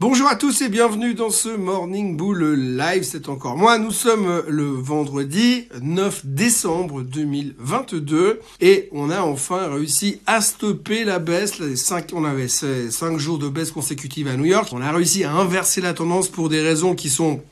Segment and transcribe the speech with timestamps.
[0.00, 3.78] Bonjour à tous et bienvenue dans ce Morning Bull Live, c'est encore moi.
[3.78, 11.18] Nous sommes le vendredi 9 décembre 2022 et on a enfin réussi à stopper la
[11.18, 11.60] baisse.
[11.74, 14.68] Cinq, on avait 5 jours de baisse consécutive à New York.
[14.70, 17.42] On a réussi à inverser la tendance pour des raisons qui sont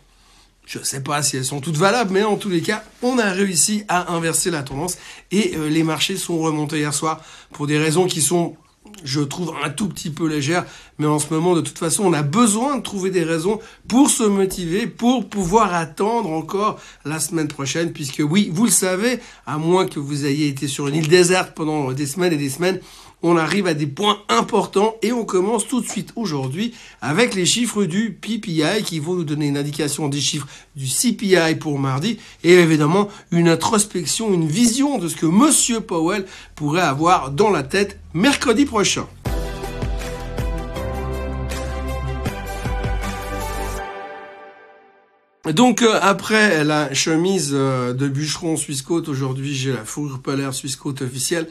[0.67, 3.19] je ne sais pas si elles sont toutes valables, mais en tous les cas, on
[3.19, 4.99] a réussi à inverser la tendance
[5.33, 7.21] et euh, les marchés sont remontés hier soir
[7.53, 8.57] pour des raisons qui sont
[9.05, 10.65] je trouve un tout petit peu légère,
[10.99, 14.11] mais en ce moment, de toute façon, on a besoin de trouver des raisons pour
[14.11, 19.59] se motiver, pour pouvoir attendre encore la semaine prochaine, puisque oui, vous le savez, à
[19.59, 22.81] moins que vous ayez été sur une île déserte pendant des semaines et des semaines,
[23.23, 27.47] on arrive à des points importants et on commence tout de suite aujourd'hui avec les
[27.47, 32.19] chiffres du PPI qui vont nous donner une indication des chiffres du CPI pour mardi
[32.45, 37.63] et évidemment une introspection, une vision de ce que Monsieur Powell pourrait avoir dans la
[37.63, 39.07] tête mercredi prochain.
[45.53, 50.77] Donc euh, après la chemise euh, de bûcheron Suisse aujourd'hui j'ai la fourrure polaire Suisse
[50.85, 51.47] officielle.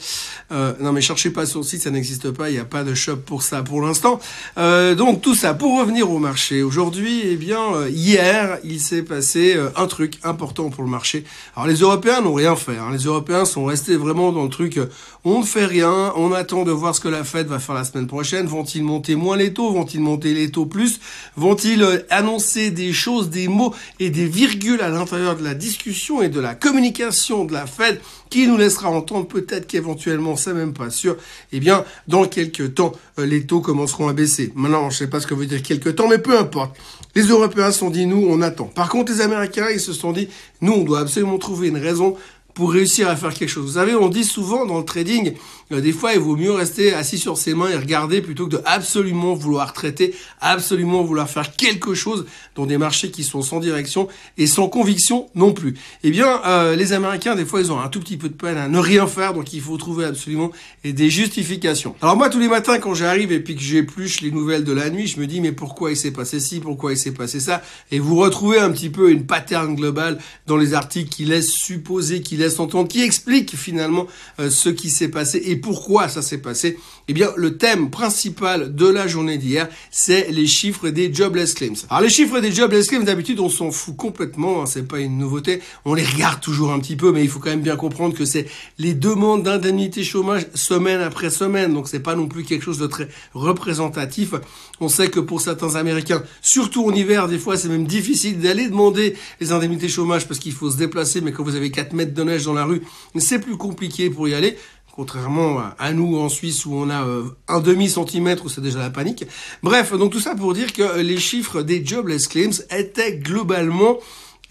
[0.52, 2.84] Euh, non mais cherchez pas sur le site, ça n'existe pas, il n'y a pas
[2.84, 4.20] de shop pour ça pour l'instant.
[4.58, 6.62] donc tout ça pour revenir au marché.
[6.64, 11.24] Aujourd'hui, eh bien hier, il s'est passé un truc important pour le marché.
[11.56, 12.78] Alors les Européens n'ont rien fait.
[12.78, 12.90] Hein.
[12.92, 14.80] Les Européens sont restés vraiment dans le truc.
[15.24, 17.84] On ne fait rien, on attend de voir ce que la Fed va faire la
[17.84, 18.46] semaine prochaine.
[18.46, 19.72] Vont-ils monter moins les taux?
[19.72, 21.00] Vont-ils monter les taux plus?
[21.36, 23.74] Vont-ils annoncer des choses, des mots?
[24.00, 28.00] Et des virgules à l'intérieur de la discussion et de la communication de la Fed
[28.30, 31.18] qui nous laissera entendre peut-être qu'éventuellement, c'est même pas sûr,
[31.52, 34.52] eh bien, dans quelques temps, euh, les taux commenceront à baisser.
[34.56, 36.76] Maintenant, je sais pas ce que veut dire quelques temps, mais peu importe.
[37.16, 38.66] Les Européens se sont dit, nous, on attend.
[38.66, 40.28] Par contre, les Américains, ils se sont dit,
[40.62, 42.18] nous, on doit absolument trouver une raison
[42.56, 43.66] pour réussir à faire quelque chose.
[43.66, 45.34] Vous savez, on dit souvent dans le trading,
[45.72, 48.52] euh, des fois, il vaut mieux rester assis sur ses mains et regarder plutôt que
[48.52, 53.60] de absolument vouloir traiter, absolument vouloir faire quelque chose dans des marchés qui sont sans
[53.60, 55.76] direction et sans conviction non plus.
[56.04, 58.58] Eh bien, euh, les Américains, des fois, ils ont un tout petit peu de peine
[58.58, 60.52] à ne rien faire, donc il faut trouver absolument
[60.84, 61.96] des justifications.
[62.02, 64.90] Alors moi, tous les matins, quand j'arrive et puis que j'épluche les nouvelles de la
[64.90, 67.62] nuit, je me dis, mais pourquoi il s'est passé ci, pourquoi il s'est passé ça?
[67.92, 72.22] Et vous retrouvez un petit peu une pattern globale dans les articles qui laissent supposer,
[72.22, 72.38] qui
[72.86, 74.08] qui expliquent finalement
[74.40, 78.74] euh, ce qui s'est passé et pourquoi ça s'est passé Eh bien, le thème principal
[78.74, 81.86] de la journée d'hier, c'est les chiffres des jobless claims.
[81.90, 85.20] Alors, les chiffres des jobless claims, d'habitude, on s'en fout complètement, hein, c'est pas une
[85.20, 85.62] nouveauté.
[85.86, 88.26] On les regarde toujours un petit peu, mais il faut quand même bien comprendre que
[88.26, 88.48] c'est
[88.80, 92.88] les demandes d'indemnité chômage semaine après semaine, donc c'est pas non plus quelque chose de
[92.88, 94.34] très représentatif.
[94.80, 98.68] On sait que pour certains Américains, surtout en hiver, des fois, c'est même difficile d'aller
[98.68, 102.16] demander les indemnités chômage parce qu'il faut se déplacer, mais quand vous avez 4 mètres
[102.16, 102.82] de neige dans la rue,
[103.18, 104.58] c'est plus compliqué pour y aller
[104.96, 108.80] contrairement à nous en Suisse où on a euh, un demi centimètre où c'est déjà
[108.80, 109.26] la panique.
[109.62, 113.98] Bref, donc tout ça pour dire que les chiffres des jobless claims étaient globalement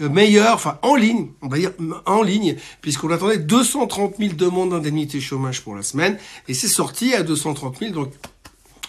[0.00, 1.72] euh, meilleurs, enfin en ligne, on va dire
[2.06, 6.18] en ligne, puisqu'on attendait 230 000 demandes d'indemnité chômage pour la semaine,
[6.48, 8.12] et c'est sorti à 230 000, donc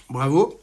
[0.10, 0.60] bravo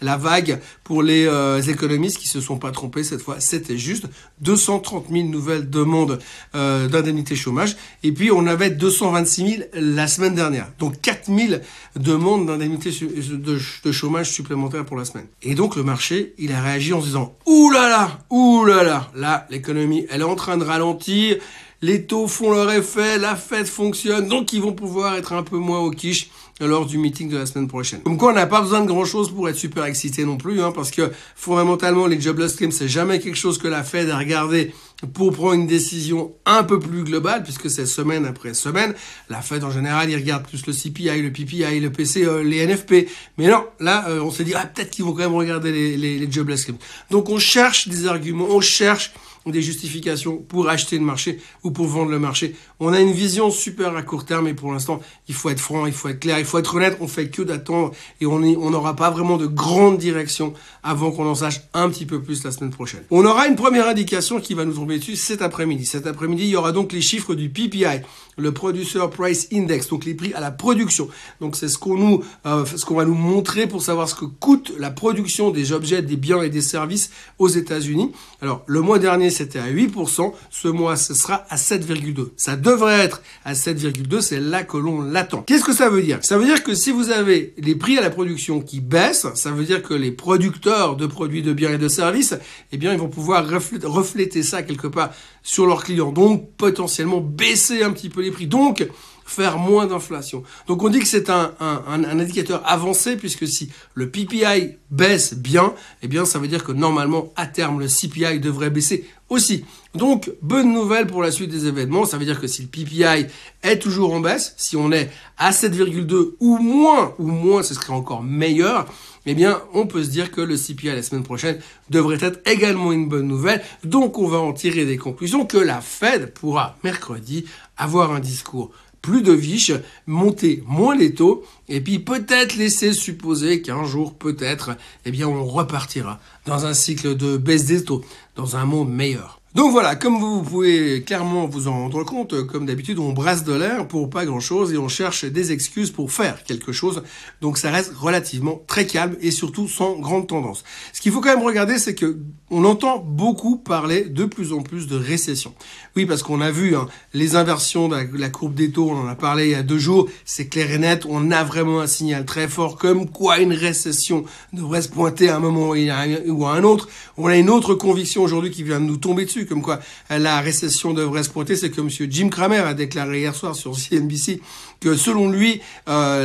[0.00, 4.06] la vague pour les euh, économistes qui se sont pas trompés cette fois, c'était juste
[4.40, 6.18] 230 000 nouvelles demandes
[6.54, 7.76] euh, d'indemnité chômage.
[8.02, 10.68] Et puis on avait 226 000 la semaine dernière.
[10.78, 11.60] Donc 4 000
[11.96, 15.26] demandes d'indemnité de, chômage supplémentaires pour la semaine.
[15.42, 18.82] Et donc le marché, il a réagi en se disant ouh là là, ouh là
[18.82, 21.36] là, là l'économie, elle est en train de ralentir,
[21.82, 25.56] les taux font leur effet, la fête fonctionne, donc ils vont pouvoir être un peu
[25.56, 28.00] moins au quiche lors du meeting de la semaine prochaine.
[28.00, 30.62] Comme quoi, on n'a pas besoin de grand chose pour être super excité non plus,
[30.62, 34.16] hein, parce que fondamentalement, les jobless claims, c'est jamais quelque chose que la Fed a
[34.16, 34.72] regardé
[35.12, 38.94] pour prendre une décision un peu plus globale, puisque c'est semaine après semaine.
[39.28, 43.06] La Fed, en général, il regarde plus le CPI, le PPI, le PCE, les NFP.
[43.36, 45.98] Mais non, là, euh, on se dit, ah, peut-être qu'ils vont quand même regarder les,
[45.98, 46.78] les, les jobless claims.
[47.10, 49.12] Donc, on cherche des arguments, on cherche
[49.50, 52.54] des justifications pour acheter le marché ou pour vendre le marché.
[52.80, 55.86] On a une vision super à court terme et pour l'instant, il faut être franc,
[55.86, 56.98] il faut être clair, il faut être honnête.
[57.00, 60.52] On fait que d'attendre et on n'aura pas vraiment de grande direction
[60.82, 63.02] avant qu'on en sache un petit peu plus la semaine prochaine.
[63.10, 65.86] On aura une première indication qui va nous tomber dessus cet après-midi.
[65.86, 68.02] Cet après-midi, il y aura donc les chiffres du PPI,
[68.36, 71.08] le Producer Price Index, donc les prix à la production.
[71.40, 74.24] Donc c'est ce qu'on nous, euh, ce qu'on va nous montrer pour savoir ce que
[74.24, 78.12] coûte la production des objets, des biens et des services aux États-Unis.
[78.42, 80.32] Alors le mois dernier c'était à 8%.
[80.50, 82.30] Ce mois, ce sera à 7,2.
[82.36, 84.20] Ça devrait être à 7,2.
[84.20, 85.42] C'est là que l'on l'attend.
[85.42, 86.18] Qu'est-ce que ça veut dire?
[86.22, 89.50] Ça veut dire que si vous avez les prix à la production qui baissent, ça
[89.50, 92.34] veut dire que les producteurs de produits de biens et de services,
[92.72, 95.10] eh bien, ils vont pouvoir refléter ça quelque part
[95.42, 96.12] sur leurs clients.
[96.12, 98.46] Donc, potentiellement baisser un petit peu les prix.
[98.46, 98.86] Donc,
[99.26, 100.42] faire moins d'inflation.
[100.66, 101.52] Donc on dit que c'est un,
[101.88, 107.32] indicateur avancé puisque si le PPI baisse bien, eh bien ça veut dire que normalement
[107.36, 109.64] à terme le CPI devrait baisser aussi.
[109.94, 112.04] Donc, bonne nouvelle pour la suite des événements.
[112.04, 113.26] Ça veut dire que si le PPI
[113.62, 117.92] est toujours en baisse, si on est à 7,2 ou moins, ou moins, ce serait
[117.92, 118.86] encore meilleur,
[119.24, 121.58] eh bien, on peut se dire que le CPI la semaine prochaine
[121.90, 123.62] devrait être également une bonne nouvelle.
[123.84, 127.46] Donc, on va en tirer des conclusions que la Fed pourra mercredi
[127.76, 128.70] avoir un discours
[129.06, 129.70] plus de viches,
[130.08, 135.44] monter moins les taux, et puis peut-être laisser supposer qu'un jour, peut-être, eh bien, on
[135.44, 138.04] repartira dans un cycle de baisse des taux,
[138.34, 139.40] dans un monde meilleur.
[139.56, 143.54] Donc voilà, comme vous pouvez clairement vous en rendre compte, comme d'habitude, on brasse de
[143.54, 147.02] l'air pour pas grand-chose et on cherche des excuses pour faire quelque chose.
[147.40, 150.62] Donc ça reste relativement très calme et surtout sans grande tendance.
[150.92, 152.18] Ce qu'il faut quand même regarder, c'est que
[152.50, 155.54] on entend beaucoup parler de plus en plus de récession.
[155.96, 159.08] Oui, parce qu'on a vu hein, les inversions de la, courbe des taux, on en
[159.08, 161.86] a parlé il y a deux jours, c'est clair et net, on a vraiment un
[161.86, 166.52] signal très fort comme quoi une récession devrait se pointer à un moment ou à
[166.52, 166.88] un autre.
[167.16, 170.40] On a une autre conviction aujourd'hui qui vient de nous tomber dessus comme quoi la
[170.40, 171.56] récession devrait se pointer.
[171.56, 171.88] C'est que M.
[172.10, 174.40] Jim Cramer a déclaré hier soir sur CNBC
[174.80, 176.24] que selon lui, euh,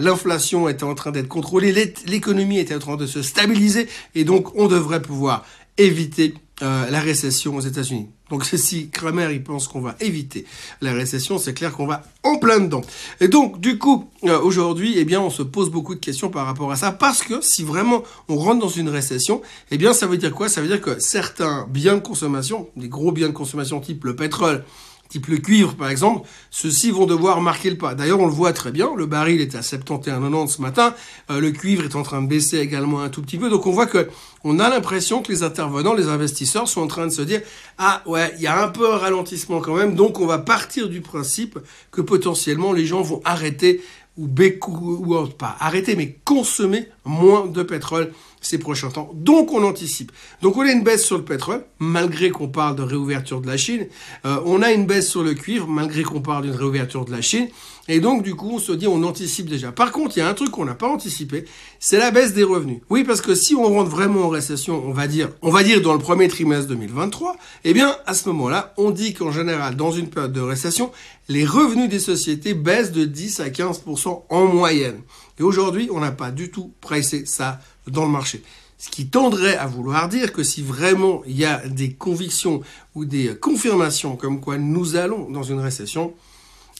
[0.00, 1.72] l'inflation était en train d'être contrôlée,
[2.06, 5.44] l'économie était en train de se stabiliser, et donc on devrait pouvoir
[5.78, 8.08] éviter euh, la récession aux États-Unis.
[8.30, 10.46] Donc si Kramer il pense qu'on va éviter
[10.80, 12.80] la récession, c'est clair qu'on va en plein dedans.
[13.20, 16.46] Et donc du coup euh, aujourd'hui, eh bien on se pose beaucoup de questions par
[16.46, 20.06] rapport à ça parce que si vraiment on rentre dans une récession, eh bien ça
[20.06, 20.48] veut dire quoi?
[20.48, 24.16] Ça veut dire que certains biens de consommation, des gros biens de consommation type le
[24.16, 24.64] pétrole,
[25.08, 27.94] type le cuivre par exemple, ceux-ci vont devoir marquer le pas.
[27.94, 30.94] D'ailleurs, on le voit très bien, le baril est à 71,90 ce matin,
[31.30, 33.72] euh, le cuivre est en train de baisser également un tout petit peu, donc on
[33.72, 34.08] voit que
[34.44, 37.42] on a l'impression que les intervenants, les investisseurs sont en train de se dire
[37.78, 40.88] ah ouais, il y a un peu un ralentissement quand même, donc on va partir
[40.88, 41.58] du principe
[41.90, 43.82] que potentiellement les gens vont arrêter
[44.16, 49.10] ou, ou pas arrêter, mais consommer moins de pétrole ces prochains temps.
[49.14, 50.12] Donc on anticipe.
[50.42, 53.56] Donc on a une baisse sur le pétrole, malgré qu'on parle de réouverture de la
[53.56, 53.86] Chine.
[54.24, 57.20] Euh, on a une baisse sur le cuivre, malgré qu'on parle d'une réouverture de la
[57.20, 57.48] Chine.
[57.88, 59.72] Et donc du coup on se dit on anticipe déjà.
[59.72, 61.44] Par contre il y a un truc qu'on n'a pas anticipé,
[61.78, 62.80] c'est la baisse des revenus.
[62.90, 65.80] Oui parce que si on rentre vraiment en récession, on va dire, on va dire
[65.80, 69.92] dans le premier trimestre 2023, eh bien à ce moment-là on dit qu'en général dans
[69.92, 70.90] une période de récession,
[71.28, 75.00] les revenus des sociétés baissent de 10 à 15% en moyenne.
[75.38, 78.42] Et aujourd'hui on n'a pas du tout pressé ça dans le marché.
[78.78, 82.60] Ce qui tendrait à vouloir dire que si vraiment il y a des convictions
[82.94, 86.14] ou des confirmations comme quoi nous allons dans une récession,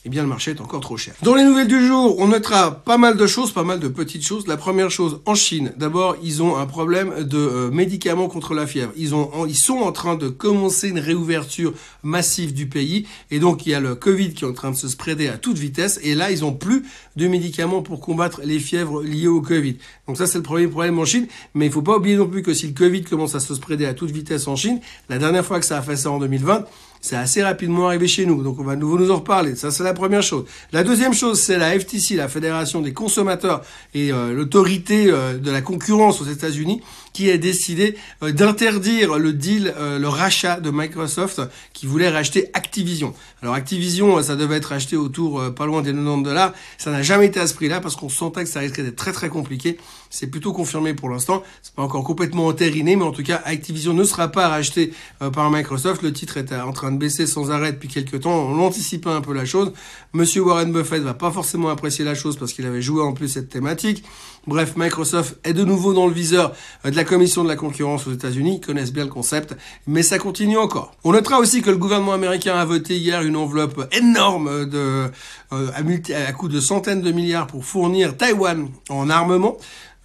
[0.05, 1.15] eh bien le marché est encore trop cher.
[1.23, 4.25] Dans les nouvelles du jour, on notera pas mal de choses, pas mal de petites
[4.25, 4.47] choses.
[4.47, 8.67] La première chose, en Chine, d'abord, ils ont un problème de euh, médicaments contre la
[8.67, 8.93] fièvre.
[8.95, 11.73] Ils, ont, ils sont en train de commencer une réouverture
[12.03, 13.05] massive du pays.
[13.31, 15.37] Et donc, il y a le Covid qui est en train de se spreader à
[15.37, 15.99] toute vitesse.
[16.03, 16.83] Et là, ils ont plus
[17.15, 19.77] de médicaments pour combattre les fièvres liées au Covid.
[20.07, 21.27] Donc ça, c'est le premier problème en Chine.
[21.53, 23.85] Mais il faut pas oublier non plus que si le Covid commence à se spreader
[23.85, 24.79] à toute vitesse en Chine,
[25.09, 26.65] la dernière fois que ça a fait ça en 2020,
[27.01, 29.55] c'est assez rapidement arrivé chez nous, donc on va nouveau nous en reparler.
[29.55, 30.45] Ça, c'est la première chose.
[30.71, 33.63] La deuxième chose, c'est la FTC, la Fédération des consommateurs
[33.93, 36.81] et euh, l'autorité euh, de la concurrence aux États-Unis,
[37.17, 41.41] qui a décidé euh, d'interdire le deal, le rachat de Microsoft,
[41.73, 43.15] qui voulait racheter Activision.
[43.41, 46.53] Alors Activision, ça devait être acheté autour pas loin des 90 dollars.
[46.77, 49.13] Ça n'a jamais été à ce prix-là parce qu'on sentait que ça risquait d'être très
[49.13, 49.77] très compliqué.
[50.11, 51.41] C'est plutôt confirmé pour l'instant.
[51.63, 54.93] C'est pas encore complètement entériné, mais en tout cas, Activision ne sera pas racheté
[55.33, 56.03] par Microsoft.
[56.03, 58.31] Le titre est en train de baisser sans arrêt depuis quelques temps.
[58.31, 59.73] On anticipait un peu la chose.
[60.13, 63.27] Monsieur Warren Buffett va pas forcément apprécier la chose parce qu'il avait joué en plus
[63.27, 64.03] cette thématique.
[64.47, 66.53] Bref, Microsoft est de nouveau dans le viseur
[66.85, 68.61] de la commission de la concurrence aux États-Unis.
[68.61, 69.55] Connaissent bien le concept,
[69.87, 70.93] mais ça continue encore.
[71.03, 75.09] On notera aussi que le gouvernement américain a voté hier une enveloppe énorme de,
[75.53, 79.57] euh, à, à coût de centaines de milliards pour fournir Taïwan en armement.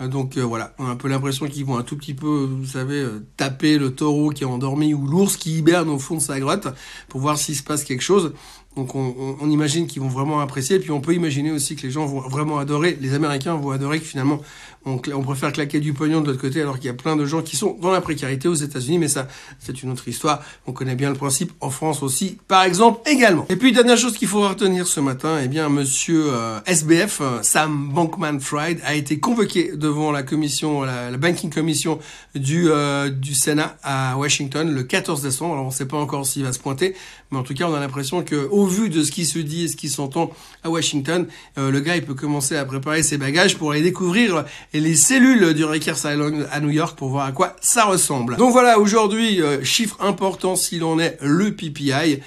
[0.03, 2.49] Euh, donc euh, voilà, on a un peu l'impression qu'ils vont un tout petit peu,
[2.51, 6.17] vous savez, euh, taper le taureau qui est endormi ou l'ours qui hiberne au fond
[6.17, 6.69] de sa grotte
[7.09, 8.33] pour voir s'il se passe quelque chose.
[8.77, 11.91] Donc on, imagine qu'ils vont vraiment apprécier, et puis on peut imaginer aussi que les
[11.91, 14.41] gens vont vraiment adorer, les Américains vont adorer que finalement
[14.87, 17.43] on, préfère claquer du pognon de l'autre côté alors qu'il y a plein de gens
[17.43, 20.95] qui sont dans la précarité aux États-Unis, mais ça c'est une autre histoire, on connaît
[20.95, 23.45] bien le principe en France aussi par exemple également.
[23.51, 27.93] Et puis dernière chose qu'il faut retenir ce matin, eh bien monsieur euh, SBF, Sam
[27.95, 31.99] Bankman-Fried a été convoqué devant la commission, la, la banking commission
[32.35, 36.27] du, euh, du Sénat à Washington le 14 décembre, alors on ne sait pas encore
[36.27, 36.95] s'il va se pointer,
[37.31, 39.65] mais en tout cas on a l'impression que au vu de ce qui se dit
[39.65, 40.31] et ce qui s'entend
[40.63, 41.27] à Washington,
[41.57, 45.65] le gars il peut commencer à préparer ses bagages pour aller découvrir les cellules du
[45.65, 48.37] Rikers Island à New York pour voir à quoi ça ressemble.
[48.37, 52.21] Donc voilà, aujourd'hui, chiffre important s'il en est, le PPI.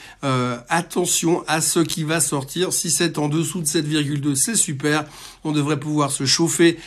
[0.69, 2.73] attention à ce qui va sortir.
[2.73, 5.05] Si c'est en dessous de 7,2, c'est super.
[5.43, 6.77] On devrait pouvoir se chauffer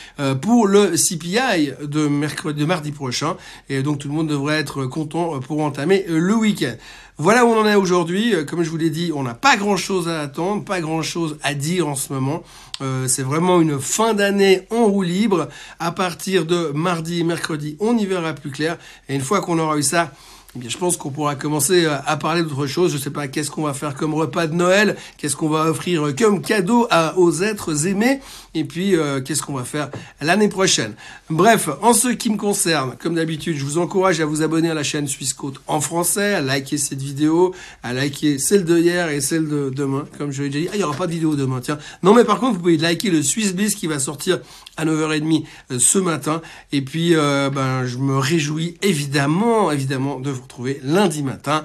[0.41, 3.37] pour le CPI de mercredi, de mardi prochain.
[3.69, 6.75] Et donc tout le monde devrait être content pour entamer le week-end.
[7.21, 8.33] Voilà où on en est aujourd'hui.
[8.47, 11.85] Comme je vous l'ai dit, on n'a pas grand-chose à attendre, pas grand-chose à dire
[11.89, 12.43] en ce moment.
[12.81, 15.49] Euh, c'est vraiment une fin d'année en roue libre.
[15.79, 18.77] À partir de mardi et mercredi, on y verra plus clair.
[19.09, 20.13] Et une fois qu'on aura eu ça,
[20.55, 22.91] eh bien, je pense qu'on pourra commencer à parler d'autre chose.
[22.91, 26.15] Je sais pas qu'est-ce qu'on va faire comme repas de Noël, qu'est-ce qu'on va offrir
[26.17, 28.19] comme cadeau à, aux êtres aimés,
[28.55, 29.91] et puis euh, qu'est-ce qu'on va faire
[30.21, 30.93] l'année prochaine?
[31.29, 34.73] Bref, en ce qui me concerne, comme d'habitude, je vous encourage à vous abonner à
[34.73, 37.53] la chaîne Suisse Côte en français, à liker cette vidéo,
[37.83, 40.69] à liker celle de hier et celle de demain, comme je l'ai déjà dit.
[40.71, 41.77] Ah, il y aura pas de vidéo demain, tiens.
[42.01, 44.39] Non, mais par contre, vous pouvez liker le Swiss Bliss qui va sortir
[44.77, 46.41] à 9h30 euh, ce matin.
[46.71, 51.63] Et puis, euh, ben, je me réjouis évidemment, évidemment, de vous retrouver lundi matin.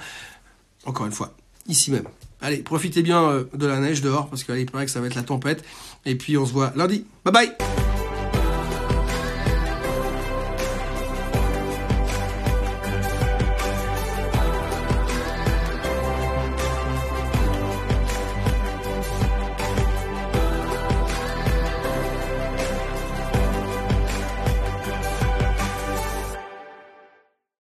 [0.85, 1.35] Encore une fois,
[1.67, 2.07] ici même.
[2.41, 5.15] Allez, profitez bien euh, de la neige dehors parce qu'il paraît que ça va être
[5.15, 5.65] la tempête.
[6.05, 7.07] Et puis on se voit lundi.
[7.25, 7.74] Bye bye